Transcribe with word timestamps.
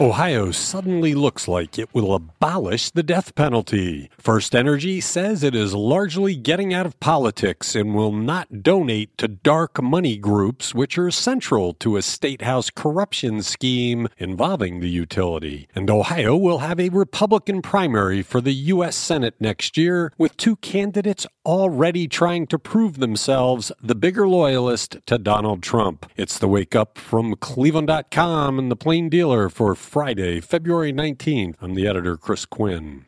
Ohio 0.00 0.52
suddenly 0.52 1.12
looks 1.12 1.48
like 1.48 1.76
it 1.76 1.92
will 1.92 2.14
abolish 2.14 2.90
the 2.90 3.02
death 3.02 3.34
penalty. 3.34 4.08
FirstEnergy 4.22 5.02
says 5.02 5.42
it 5.42 5.56
is 5.56 5.74
largely 5.74 6.36
getting 6.36 6.72
out 6.72 6.86
of 6.86 7.00
politics 7.00 7.74
and 7.74 7.96
will 7.96 8.12
not 8.12 8.62
donate 8.62 9.18
to 9.18 9.26
dark 9.26 9.82
money 9.82 10.16
groups, 10.16 10.72
which 10.72 10.96
are 10.98 11.10
central 11.10 11.74
to 11.74 11.96
a 11.96 12.02
state 12.02 12.42
house 12.42 12.70
corruption 12.70 13.42
scheme 13.42 14.06
involving 14.18 14.78
the 14.78 14.88
utility. 14.88 15.66
And 15.74 15.90
Ohio 15.90 16.36
will 16.36 16.58
have 16.58 16.78
a 16.78 16.90
Republican 16.90 17.60
primary 17.60 18.22
for 18.22 18.40
the 18.40 18.54
U.S. 18.54 18.94
Senate 18.94 19.34
next 19.40 19.76
year, 19.76 20.12
with 20.16 20.36
two 20.36 20.54
candidates 20.56 21.26
already 21.44 22.06
trying 22.06 22.46
to 22.46 22.58
prove 22.58 22.98
themselves 22.98 23.72
the 23.82 23.96
bigger 23.96 24.28
loyalist 24.28 24.98
to 25.06 25.18
Donald 25.18 25.60
Trump. 25.60 26.08
It's 26.16 26.38
the 26.38 26.46
wake 26.46 26.76
up 26.76 26.98
from 26.98 27.34
Cleveland.com 27.34 28.60
and 28.60 28.70
the 28.70 28.76
plain 28.76 29.08
dealer 29.08 29.48
for 29.48 29.74
Friday, 29.88 30.38
February 30.42 30.92
19th. 30.92 31.54
I'm 31.62 31.74
the 31.74 31.86
editor, 31.86 32.18
Chris 32.18 32.44
Quinn. 32.44 33.07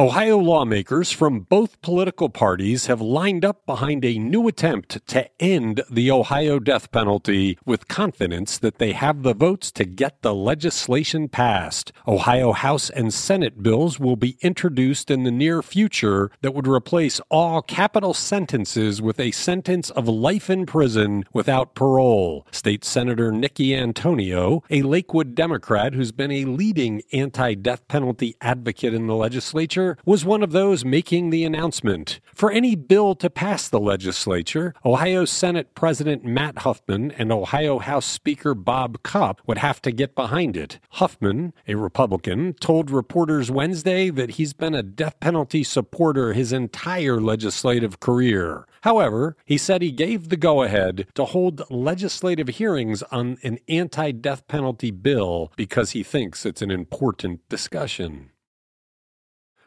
Ohio 0.00 0.38
lawmakers 0.38 1.12
from 1.12 1.40
both 1.40 1.78
political 1.82 2.30
parties 2.30 2.86
have 2.86 3.02
lined 3.02 3.44
up 3.44 3.66
behind 3.66 4.02
a 4.02 4.16
new 4.16 4.48
attempt 4.48 5.06
to 5.06 5.28
end 5.38 5.82
the 5.90 6.10
Ohio 6.10 6.58
death 6.58 6.90
penalty 6.90 7.58
with 7.66 7.86
confidence 7.86 8.56
that 8.56 8.78
they 8.78 8.92
have 8.92 9.22
the 9.22 9.34
votes 9.34 9.70
to 9.70 9.84
get 9.84 10.22
the 10.22 10.34
legislation 10.34 11.28
passed. 11.28 11.92
Ohio 12.08 12.52
House 12.52 12.88
and 12.88 13.12
Senate 13.12 13.62
bills 13.62 14.00
will 14.00 14.16
be 14.16 14.38
introduced 14.40 15.10
in 15.10 15.24
the 15.24 15.30
near 15.30 15.60
future 15.60 16.30
that 16.40 16.54
would 16.54 16.66
replace 16.66 17.20
all 17.28 17.60
capital 17.60 18.14
sentences 18.14 19.02
with 19.02 19.20
a 19.20 19.32
sentence 19.32 19.90
of 19.90 20.08
life 20.08 20.48
in 20.48 20.64
prison 20.64 21.24
without 21.34 21.74
parole. 21.74 22.46
State 22.52 22.86
Senator 22.86 23.32
Nickie 23.32 23.78
Antonio, 23.78 24.62
a 24.70 24.80
Lakewood 24.80 25.34
Democrat 25.34 25.92
who's 25.92 26.10
been 26.10 26.32
a 26.32 26.46
leading 26.46 27.02
anti 27.12 27.52
death 27.52 27.86
penalty 27.86 28.34
advocate 28.40 28.94
in 28.94 29.06
the 29.06 29.14
legislature, 29.14 29.89
was 30.04 30.24
one 30.24 30.42
of 30.42 30.52
those 30.52 30.84
making 30.84 31.30
the 31.30 31.44
announcement. 31.44 32.20
For 32.34 32.50
any 32.50 32.74
bill 32.74 33.14
to 33.16 33.30
pass 33.30 33.68
the 33.68 33.80
legislature, 33.80 34.74
Ohio 34.84 35.24
Senate 35.24 35.74
President 35.74 36.24
Matt 36.24 36.58
Huffman 36.58 37.10
and 37.12 37.32
Ohio 37.32 37.78
House 37.78 38.06
Speaker 38.06 38.54
Bob 38.54 39.02
Cupp 39.02 39.40
would 39.46 39.58
have 39.58 39.80
to 39.82 39.92
get 39.92 40.14
behind 40.14 40.56
it. 40.56 40.78
Huffman, 40.90 41.52
a 41.68 41.74
Republican, 41.74 42.54
told 42.54 42.90
reporters 42.90 43.50
Wednesday 43.50 44.10
that 44.10 44.32
he's 44.32 44.52
been 44.52 44.74
a 44.74 44.82
death 44.82 45.18
penalty 45.20 45.64
supporter 45.64 46.32
his 46.32 46.52
entire 46.52 47.20
legislative 47.20 48.00
career. 48.00 48.66
However, 48.82 49.36
he 49.44 49.58
said 49.58 49.82
he 49.82 49.92
gave 49.92 50.28
the 50.28 50.36
go 50.36 50.62
ahead 50.62 51.06
to 51.14 51.26
hold 51.26 51.62
legislative 51.70 52.48
hearings 52.48 53.02
on 53.04 53.38
an 53.42 53.58
anti 53.68 54.12
death 54.12 54.46
penalty 54.48 54.90
bill 54.90 55.52
because 55.56 55.90
he 55.90 56.02
thinks 56.02 56.46
it's 56.46 56.62
an 56.62 56.70
important 56.70 57.46
discussion. 57.48 58.30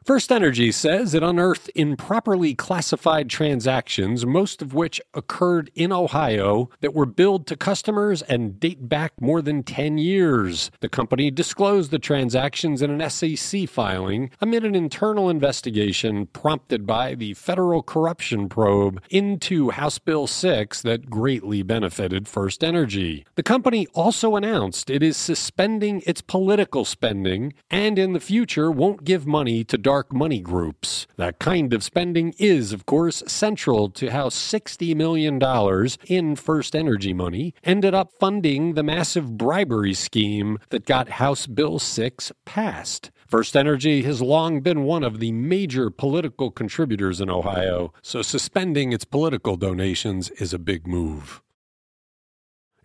FirstEnergy 0.05 0.73
says 0.73 1.13
it 1.13 1.23
unearthed 1.23 1.71
improperly 1.75 2.53
classified 2.53 3.29
transactions, 3.29 4.25
most 4.25 4.61
of 4.61 4.73
which 4.73 4.99
occurred 5.13 5.71
in 5.75 5.93
Ohio, 5.93 6.69
that 6.81 6.93
were 6.93 7.05
billed 7.05 7.47
to 7.47 7.55
customers 7.55 8.21
and 8.23 8.59
date 8.59 8.89
back 8.89 9.13
more 9.21 9.41
than 9.41 9.63
10 9.63 9.97
years. 9.97 10.71
The 10.81 10.89
company 10.89 11.31
disclosed 11.31 11.89
the 11.89 11.99
transactions 11.99 12.81
in 12.81 12.91
an 12.91 13.09
SEC 13.09 13.69
filing 13.69 14.29
amid 14.41 14.65
an 14.65 14.75
internal 14.75 15.29
investigation 15.29 16.25
prompted 16.27 16.85
by 16.85 17.15
the 17.15 17.33
federal 17.35 17.81
corruption 17.81 18.49
probe 18.49 19.01
into 19.09 19.69
House 19.69 19.99
Bill 19.99 20.27
6 20.27 20.81
that 20.81 21.09
greatly 21.09 21.63
benefited 21.63 22.25
FirstEnergy. 22.25 23.23
The 23.35 23.43
company 23.43 23.87
also 23.93 24.35
announced 24.35 24.89
it 24.89 25.01
is 25.01 25.15
suspending 25.15 26.01
its 26.05 26.19
political 26.19 26.83
spending 26.83 27.53
and 27.71 27.97
in 27.97 28.11
the 28.11 28.19
future 28.19 28.69
won't 28.69 29.05
give 29.05 29.25
money 29.25 29.63
to 29.63 29.77
dark 29.93 30.11
money 30.11 30.39
groups. 30.39 31.05
That 31.17 31.37
kind 31.37 31.71
of 31.71 31.83
spending 31.83 32.33
is, 32.39 32.73
of 32.73 32.87
course, 32.87 33.21
central 33.27 33.91
to 33.91 34.09
how 34.09 34.29
$60 34.29 34.95
million 34.95 35.35
in 35.35 36.35
FirstEnergy 36.35 37.13
money 37.13 37.53
ended 37.63 37.93
up 37.93 38.11
funding 38.19 38.73
the 38.73 38.81
massive 38.81 39.37
bribery 39.37 39.93
scheme 39.93 40.57
that 40.69 40.87
got 40.87 41.21
House 41.21 41.45
Bill 41.45 41.77
6 41.77 42.31
passed. 42.43 43.11
FirstEnergy 43.31 44.03
has 44.03 44.19
long 44.19 44.61
been 44.61 44.81
one 44.81 45.03
of 45.03 45.19
the 45.19 45.31
major 45.31 45.91
political 45.91 46.49
contributors 46.49 47.21
in 47.21 47.29
Ohio, 47.29 47.93
so 48.01 48.23
suspending 48.23 48.93
its 48.93 49.05
political 49.05 49.55
donations 49.57 50.31
is 50.31 50.55
a 50.55 50.59
big 50.59 50.87
move. 50.87 51.43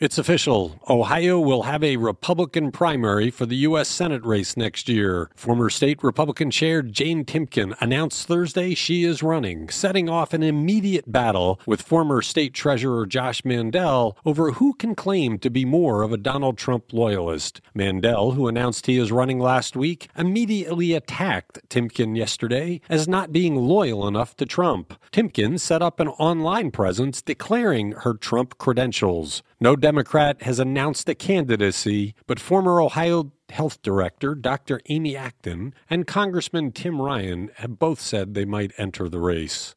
It's 0.00 0.16
official. 0.16 0.78
Ohio 0.88 1.40
will 1.40 1.64
have 1.64 1.82
a 1.82 1.96
Republican 1.96 2.70
primary 2.70 3.32
for 3.32 3.46
the 3.46 3.56
U.S. 3.56 3.88
Senate 3.88 4.24
race 4.24 4.56
next 4.56 4.88
year. 4.88 5.28
Former 5.34 5.68
state 5.68 6.04
Republican 6.04 6.52
Chair 6.52 6.82
Jane 6.82 7.24
Timken 7.24 7.74
announced 7.80 8.28
Thursday 8.28 8.76
she 8.76 9.02
is 9.02 9.24
running, 9.24 9.68
setting 9.70 10.08
off 10.08 10.32
an 10.32 10.44
immediate 10.44 11.10
battle 11.10 11.60
with 11.66 11.82
former 11.82 12.22
state 12.22 12.54
treasurer 12.54 13.06
Josh 13.06 13.44
Mandel 13.44 14.16
over 14.24 14.52
who 14.52 14.72
can 14.74 14.94
claim 14.94 15.36
to 15.40 15.50
be 15.50 15.64
more 15.64 16.04
of 16.04 16.12
a 16.12 16.16
Donald 16.16 16.56
Trump 16.58 16.92
loyalist. 16.92 17.60
Mandel, 17.74 18.30
who 18.32 18.46
announced 18.46 18.86
he 18.86 18.98
is 18.98 19.10
running 19.10 19.40
last 19.40 19.74
week, 19.74 20.10
immediately 20.16 20.92
attacked 20.92 21.68
Timken 21.70 22.16
yesterday 22.16 22.80
as 22.88 23.08
not 23.08 23.32
being 23.32 23.56
loyal 23.56 24.06
enough 24.06 24.36
to 24.36 24.46
Trump. 24.46 24.94
Timken 25.10 25.58
set 25.58 25.82
up 25.82 25.98
an 25.98 26.06
online 26.06 26.70
presence 26.70 27.20
declaring 27.20 27.90
her 28.02 28.14
Trump 28.14 28.58
credentials. 28.58 29.42
No 29.60 29.74
Democrat 29.74 30.42
has 30.42 30.60
announced 30.60 31.08
a 31.08 31.16
candidacy, 31.16 32.14
but 32.28 32.38
former 32.38 32.80
Ohio 32.80 33.32
Health 33.48 33.82
Director 33.82 34.36
Dr. 34.36 34.80
Amy 34.88 35.16
Acton 35.16 35.74
and 35.90 36.06
Congressman 36.06 36.70
Tim 36.70 37.02
Ryan 37.02 37.50
have 37.56 37.76
both 37.76 38.00
said 38.00 38.34
they 38.34 38.44
might 38.44 38.70
enter 38.78 39.08
the 39.08 39.18
race. 39.18 39.74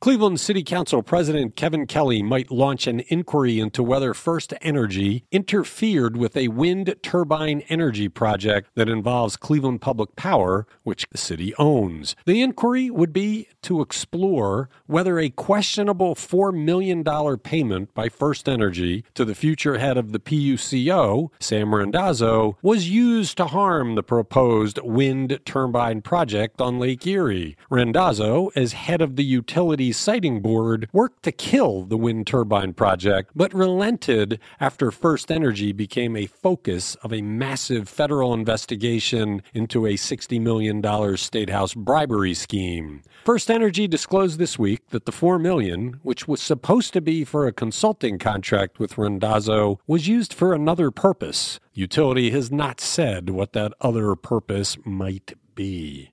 Cleveland 0.00 0.40
City 0.40 0.62
Council 0.62 1.02
President 1.02 1.56
Kevin 1.56 1.86
Kelley 1.86 2.22
might 2.22 2.50
launch 2.50 2.86
an 2.86 3.02
inquiry 3.08 3.60
into 3.60 3.82
whether 3.82 4.14
FirstEnergy 4.14 5.24
interfered 5.30 6.16
with 6.16 6.38
a 6.38 6.48
wind 6.48 6.94
turbine 7.02 7.60
energy 7.68 8.08
project 8.08 8.70
that 8.76 8.88
involves 8.88 9.36
Cleveland 9.36 9.82
Public 9.82 10.16
Power, 10.16 10.66
which 10.84 11.06
the 11.10 11.18
city 11.18 11.54
owns. 11.58 12.16
The 12.24 12.40
inquiry 12.40 12.88
would 12.88 13.12
be 13.12 13.48
to 13.60 13.82
explore 13.82 14.70
whether 14.86 15.18
a 15.18 15.28
questionable 15.28 16.14
$4 16.14 16.54
million 16.54 17.04
payment 17.36 17.92
by 17.92 18.08
First 18.08 18.48
Energy 18.48 19.04
to 19.12 19.26
the 19.26 19.34
future 19.34 19.76
head 19.76 19.98
of 19.98 20.12
the 20.12 20.18
PUCO, 20.18 21.28
Sam 21.40 21.74
Randazzo, 21.74 22.56
was 22.62 22.88
used 22.88 23.36
to 23.36 23.48
harm 23.48 23.96
the 23.96 24.02
proposed 24.02 24.78
wind 24.78 25.40
turbine 25.44 26.00
project 26.00 26.58
on 26.58 26.78
Lake 26.78 27.06
Erie. 27.06 27.58
Randazzo, 27.68 28.50
as 28.56 28.72
head 28.72 29.02
of 29.02 29.16
the 29.16 29.24
utility 29.24 29.89
siting 29.92 30.40
board 30.40 30.88
worked 30.92 31.22
to 31.24 31.32
kill 31.32 31.84
the 31.84 31.96
wind 31.96 32.26
turbine 32.26 32.72
project, 32.72 33.30
but 33.34 33.52
relented 33.54 34.38
after 34.58 34.90
FirstEnergy 34.90 35.76
became 35.76 36.16
a 36.16 36.26
focus 36.26 36.94
of 36.96 37.12
a 37.12 37.22
massive 37.22 37.88
federal 37.88 38.34
investigation 38.34 39.42
into 39.54 39.86
a 39.86 39.94
$60 39.94 40.40
million 40.40 41.16
state 41.16 41.50
house 41.50 41.74
bribery 41.74 42.34
scheme. 42.34 43.02
FirstEnergy 43.24 43.88
disclosed 43.88 44.38
this 44.38 44.58
week 44.58 44.88
that 44.90 45.04
the 45.04 45.12
4 45.12 45.38
million, 45.38 46.00
which 46.02 46.26
was 46.26 46.40
supposed 46.40 46.92
to 46.92 47.00
be 47.00 47.24
for 47.24 47.46
a 47.46 47.52
consulting 47.52 48.18
contract 48.18 48.78
with 48.78 48.98
Randazzo, 48.98 49.80
was 49.86 50.08
used 50.08 50.32
for 50.32 50.52
another 50.52 50.90
purpose. 50.90 51.60
Utility 51.74 52.30
has 52.30 52.50
not 52.50 52.80
said 52.80 53.30
what 53.30 53.52
that 53.52 53.72
other 53.80 54.14
purpose 54.14 54.76
might 54.84 55.34
be. 55.54 56.10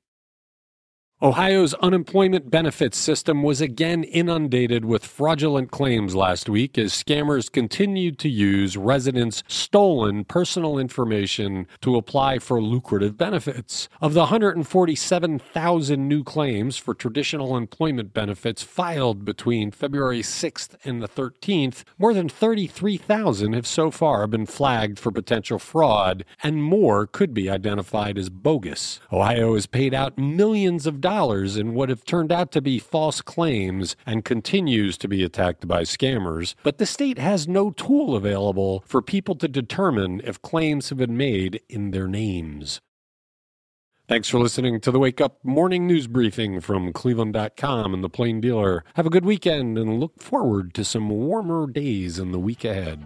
Ohio's 1.19 1.73
unemployment 1.75 2.51
benefits 2.51 2.95
system 2.95 3.41
was 3.41 3.59
again 3.59 4.03
inundated 4.03 4.85
with 4.85 5.03
fraudulent 5.03 5.71
claims 5.71 6.13
last 6.13 6.47
week 6.47 6.77
as 6.77 6.93
scammers 6.93 7.51
continued 7.51 8.19
to 8.19 8.29
use 8.29 8.77
residents' 8.77 9.41
stolen 9.47 10.23
personal 10.23 10.77
information 10.77 11.65
to 11.81 11.95
apply 11.95 12.37
for 12.37 12.61
lucrative 12.61 13.17
benefits. 13.17 13.89
Of 13.99 14.13
the 14.13 14.19
147,000 14.19 16.07
new 16.07 16.23
claims 16.23 16.77
for 16.77 16.93
traditional 16.93 17.57
employment 17.57 18.13
benefits 18.13 18.61
filed 18.61 19.25
between 19.25 19.71
February 19.71 20.21
6th 20.21 20.75
and 20.83 21.01
the 21.01 21.07
13th, 21.07 21.83
more 21.97 22.13
than 22.13 22.29
33,000 22.29 23.53
have 23.53 23.65
so 23.65 23.89
far 23.89 24.27
been 24.27 24.45
flagged 24.45 24.99
for 24.99 25.11
potential 25.11 25.57
fraud, 25.57 26.25
and 26.43 26.61
more 26.61 27.07
could 27.07 27.33
be 27.33 27.49
identified 27.49 28.19
as 28.19 28.29
bogus. 28.29 28.99
Ohio 29.11 29.55
has 29.55 29.65
paid 29.65 29.95
out 29.95 30.15
millions 30.19 30.85
of 30.85 31.01
dollars 31.07 31.55
in 31.55 31.73
what 31.73 31.87
have 31.87 32.03
turned 32.03 32.33
out 32.33 32.51
to 32.51 32.61
be 32.61 32.79
false 32.79 33.21
claims 33.21 33.95
and 34.05 34.25
continues 34.25 34.97
to 34.97 35.07
be 35.07 35.23
attacked 35.23 35.65
by 35.65 35.83
scammers, 35.83 36.53
but 36.63 36.79
the 36.79 36.85
state 36.85 37.17
has 37.17 37.47
no 37.47 37.71
tool 37.71 38.13
available 38.13 38.83
for 38.85 39.01
people 39.01 39.33
to 39.33 39.47
determine 39.47 40.19
if 40.25 40.41
claims 40.41 40.89
have 40.89 40.97
been 40.97 41.15
made 41.15 41.61
in 41.69 41.91
their 41.91 42.09
names. 42.09 42.81
Thanks 44.09 44.27
for 44.27 44.37
listening 44.37 44.81
to 44.81 44.91
the 44.91 44.99
Wake 44.99 45.21
Up 45.21 45.37
Morning 45.45 45.87
News 45.87 46.07
Briefing 46.07 46.59
from 46.59 46.91
Cleveland.com 46.91 47.93
and 47.93 48.03
the 48.03 48.09
Plain 48.09 48.41
Dealer. 48.41 48.83
Have 48.95 49.05
a 49.05 49.09
good 49.09 49.23
weekend 49.23 49.77
and 49.77 50.01
look 50.01 50.21
forward 50.21 50.73
to 50.73 50.83
some 50.83 51.07
warmer 51.07 51.67
days 51.67 52.19
in 52.19 52.33
the 52.33 52.39
week 52.39 52.65
ahead. 52.65 53.05